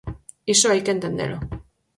[0.53, 1.37] Iso hai que entendelo.